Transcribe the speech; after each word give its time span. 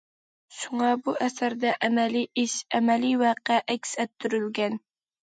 شۇڭا 0.59 0.85
بۇ 1.07 1.13
ئەسەردە 1.25 1.73
ئەمەلىي 1.87 2.25
ئىش، 2.45 2.55
ئەمەلىي 2.79 3.13
ۋەقە 3.25 3.59
ئەكس 3.75 3.93
ئەتتۈرۈلگەن. 4.05 4.81